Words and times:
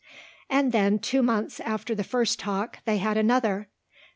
And 0.49 0.71
then 0.71 0.97
two 0.97 1.21
months 1.21 1.59
after 1.59 1.93
the 1.93 2.03
first 2.03 2.39
talk 2.39 2.79
they 2.85 2.97
had 2.97 3.17
another. 3.17 3.69